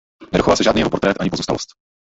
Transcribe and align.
Nedochoval 0.33 0.57
se 0.57 0.63
žádný 0.63 0.79
jeho 0.79 0.89
portrét 0.89 1.17
ani 1.19 1.29
pozůstalost. 1.29 1.69